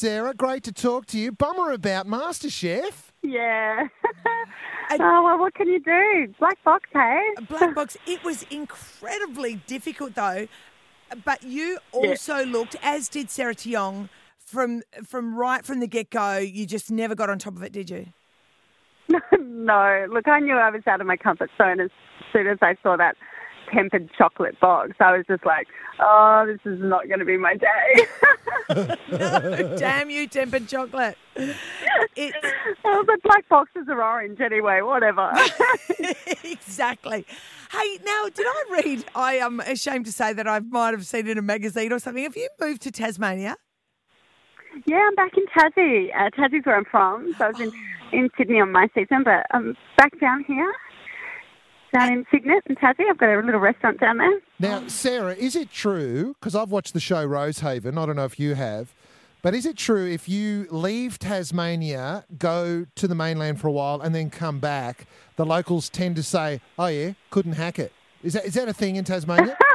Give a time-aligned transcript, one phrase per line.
[0.00, 0.32] Sarah.
[0.32, 1.30] Great to talk to you.
[1.30, 3.10] Bummer about MasterChef.
[3.22, 3.86] Yeah.
[4.92, 6.34] Oh, well, what can you do?
[6.40, 7.20] Black box, hey?
[7.48, 10.48] Black Box, it was incredibly difficult though,
[11.24, 16.38] but you also looked, as did Sarah Tiong, from from right from the get go.
[16.38, 18.06] You just never got on top of it, did you?
[19.38, 21.90] no, look, I knew I was out of my comfort zone as
[22.32, 23.16] soon as I saw that
[23.72, 24.92] tempered chocolate box.
[25.00, 25.66] I was just like,
[26.00, 28.96] oh, this is not going to be my day.
[29.10, 31.16] no, damn you, tempered chocolate.
[31.36, 32.36] It's
[32.84, 35.32] oh, but black boxes are orange anyway, whatever.
[36.44, 37.26] exactly.
[37.72, 39.04] Hey, now, did I read?
[39.14, 41.98] I am ashamed to say that I might have seen it in a magazine or
[41.98, 42.24] something.
[42.24, 43.56] Have you moved to Tasmania?
[44.86, 46.08] yeah, I'm back in Tassie.
[46.14, 47.34] Uh, Tassie's where I'm from.
[47.38, 47.72] So I was in,
[48.12, 50.72] in Sydney on my season, but I'm back down here.
[51.92, 53.08] Down in Cygnet in Tassie.
[53.10, 54.40] I've got a little restaurant down there.
[54.58, 56.34] Now, Sarah, is it true?
[56.38, 57.98] Because I've watched the show Rosehaven.
[57.98, 58.92] I don't know if you have.
[59.42, 64.00] But is it true if you leave Tasmania, go to the mainland for a while,
[64.02, 65.06] and then come back,
[65.36, 67.90] the locals tend to say, "Oh yeah, couldn't hack it."
[68.22, 69.56] Is that is that a thing in Tasmania?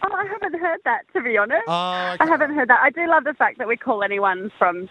[0.00, 1.64] Oh, I haven't heard that, to be honest.
[1.66, 2.80] oh, I haven't heard that.
[2.80, 4.88] I do love the fact that we call anyone from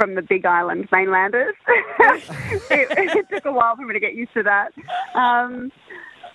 [0.00, 1.54] from the Big Island mainlanders.
[1.68, 4.72] it, it took a while for me to get used to that.
[5.14, 5.70] Um,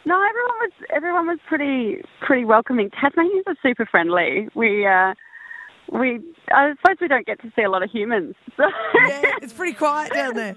[0.06, 2.92] no, everyone was everyone was pretty pretty welcoming.
[2.92, 4.50] Tasmanians are super friendly.
[4.54, 5.16] We uh,
[5.92, 6.22] we
[6.52, 8.36] I suppose we don't get to see a lot of humans.
[8.56, 8.66] So,
[9.08, 10.56] Yeah, it's pretty quiet down there.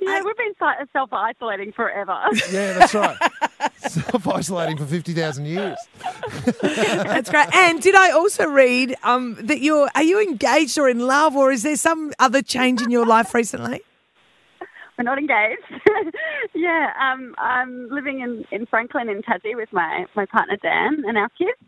[0.00, 0.54] Yeah, we've been
[0.92, 2.18] self isolating forever.
[2.50, 3.16] Yeah, that's right.
[3.78, 5.76] Self isolating for fifty thousand years.
[6.62, 7.54] That's great.
[7.54, 11.52] And did I also read um, that you're are you engaged or in love, or
[11.52, 13.82] is there some other change in your life recently?
[14.96, 15.62] We're not engaged.
[16.54, 21.18] yeah, um, I'm living in, in Franklin in Tassie with my, my partner Dan and
[21.18, 21.58] our kids.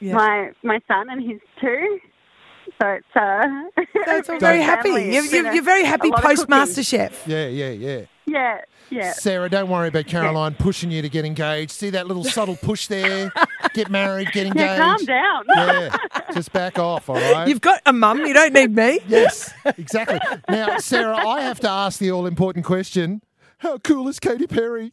[0.00, 0.14] Yeah.
[0.14, 1.98] My my son and his two.
[2.80, 3.42] So it's uh,
[3.76, 4.90] So it's all very happy.
[4.90, 5.14] family.
[5.14, 6.48] You're, you're, you're very happy lot of post.
[6.48, 7.26] Master Chef.
[7.26, 8.02] Yeah, yeah, yeah.
[8.26, 9.12] Yeah, yeah.
[9.12, 11.70] Sarah, don't worry about Caroline pushing you to get engaged.
[11.70, 13.32] See that little subtle push there?
[13.74, 14.60] Get married, get engaged.
[14.60, 15.44] Yeah, calm down.
[15.48, 15.96] Yeah,
[16.32, 17.46] just back off, all right?
[17.48, 18.18] You've got a mum.
[18.24, 19.00] You don't need me.
[19.06, 20.18] Yes, exactly.
[20.48, 23.22] Now, Sarah, I have to ask the all important question
[23.58, 24.92] How cool is Katy Perry?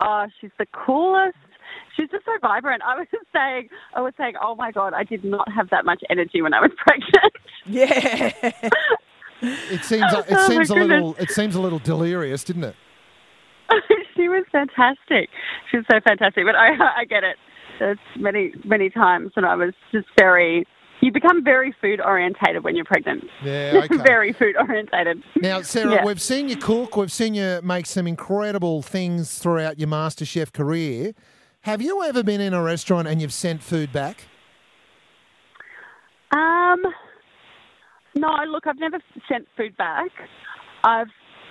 [0.00, 1.36] Oh, she's the coolest.
[1.96, 2.82] She's just so vibrant.
[2.82, 5.84] I was just saying, I was saying, oh my god, I did not have that
[5.84, 7.32] much energy when I was pregnant.
[7.66, 8.32] Yeah.
[9.42, 12.76] It seems it Oh, seems a little it seems a little delirious, didn't it?
[14.16, 15.28] she was fantastic.
[15.70, 16.44] She was so fantastic.
[16.44, 17.36] But I, I get it.
[17.78, 20.66] There's many, many times when I was just very.
[21.00, 23.24] You become very food orientated when you're pregnant.
[23.42, 23.96] Yeah, okay.
[24.04, 25.20] very food orientated.
[25.40, 26.04] Now, Sarah, Yeah.
[26.04, 26.96] we've seen you cook.
[26.96, 31.12] We've seen you make some incredible things throughout your MasterChef career.
[31.62, 34.24] Have you ever been in a restaurant and you've sent food back?
[36.32, 36.82] Um,
[38.16, 40.10] no, look, I've never sent food back.
[40.82, 41.06] I've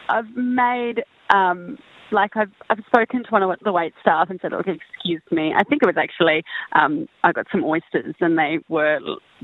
[0.09, 1.77] I've made um,
[2.11, 5.53] like I've I've spoken to one of the wait staff and said, "Look, excuse me."
[5.55, 6.43] I think it was actually
[6.73, 8.99] um, I got some oysters and they were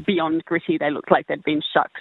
[0.06, 0.78] beyond gritty.
[0.78, 1.96] They looked like they'd been shucked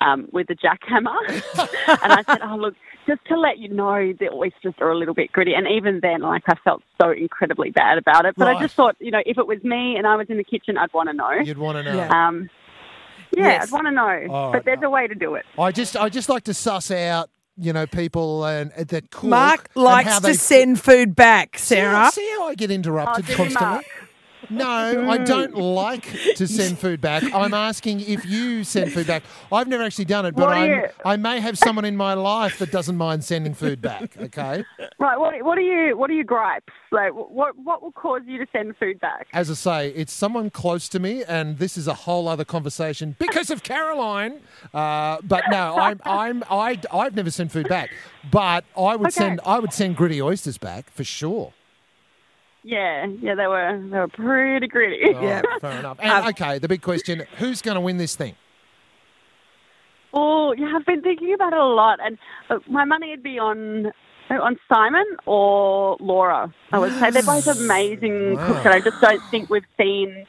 [0.00, 1.16] um, with a jackhammer.
[2.02, 2.74] and I said, "Oh, look,
[3.06, 6.20] just to let you know, the oysters are a little bit gritty." And even then,
[6.22, 8.34] like I felt so incredibly bad about it.
[8.36, 8.56] But Right.
[8.56, 10.76] I just thought, you know, if it was me and I was in the kitchen,
[10.78, 11.30] I'd want to know.
[11.32, 11.96] You'd want to know.
[11.96, 12.28] Yeah.
[12.28, 12.50] Um,
[13.36, 13.64] yeah, Yes.
[13.64, 14.26] I'd want to know.
[14.34, 14.52] All right.
[14.58, 15.44] But there's a way to do it.
[15.58, 17.28] I just I just like to suss out,
[17.58, 19.24] you know, people and that cook.
[19.24, 22.12] Mark and how likes they to send food back, See how- Sarah.
[22.12, 23.86] See how I get interrupted Oh, do you, constantly?
[24.50, 26.04] No, I don't like
[26.36, 27.22] to send food back.
[27.34, 29.22] I'm asking if you send food back.
[29.52, 32.70] I've never actually done it, but you- I may have someone in my life that
[32.70, 34.16] doesn't mind sending food back.
[34.18, 34.64] Okay,
[34.98, 35.18] Right.
[35.18, 35.96] What, what are you?
[35.96, 36.72] What are your gripes?
[36.92, 39.26] Like, what what will cause you to send food back?
[39.32, 43.16] as I say, it's someone close to me, and this is a whole other conversation
[43.18, 44.40] because of Caroline.
[44.72, 47.90] Uh, but no, I'm I'm I I've never sent food back,
[48.30, 49.10] but I would Okay.
[49.20, 51.52] send I would send gritty oysters back for sure.
[52.68, 55.14] Yeah, yeah, they were they were pretty gritty.
[55.14, 55.40] All Yeah.
[55.60, 55.98] fair enough.
[56.00, 58.34] And Um, okay, the big question: Who's going to win this thing?
[60.12, 62.18] Oh, yeah, I've been thinking about it a lot, and
[62.50, 63.92] uh, my money would be on
[64.30, 66.52] on Simon or Laura.
[66.72, 68.46] I would say they're both amazing Wow.
[68.48, 70.26] cooks, and I just don't think we've seen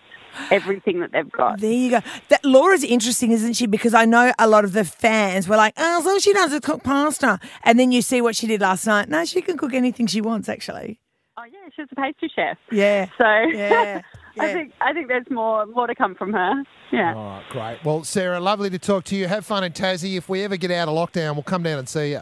[0.51, 1.59] everything that they've got.
[1.59, 2.01] There you go.
[2.29, 3.65] That Laura's interesting, isn't she?
[3.65, 6.59] Because I know a lot of the fans were like, "Oh, all she does is
[6.59, 9.09] cook pasta," and then you see what she did last night.
[9.09, 10.99] No, she can cook anything she wants, actually.
[11.39, 12.57] Oh yeah, she's a pastry chef.
[12.71, 13.05] Yeah.
[13.17, 13.23] So
[13.53, 14.01] Yeah,
[14.39, 16.63] I think I think there's more more to come from her.
[16.91, 17.13] Yeah.
[17.15, 17.85] All right, great.
[17.85, 19.27] Well, Sarah, lovely to talk to you.
[19.27, 20.17] Have fun in Tassie.
[20.17, 22.21] If we ever get out of lockdown, we'll come down and see you.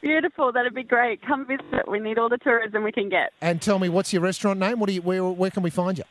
[0.00, 0.52] Beautiful.
[0.52, 1.22] That'd be great.
[1.22, 1.88] Come visit.
[1.88, 3.32] We need all the tourism we can get.
[3.40, 4.78] And tell me, what's your restaurant name?
[4.78, 5.02] What do you?
[5.02, 6.04] Where, where can we find you?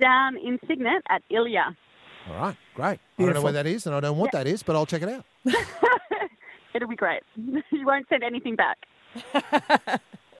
[0.00, 1.76] Down in Cygnet at Ilya.
[2.28, 2.98] All right, great.
[3.18, 4.86] I don't know where that is, and I don't know what that is, but I'll
[4.86, 5.24] check it out.
[6.74, 7.22] It'll be great.
[7.36, 8.76] you won't send anything back.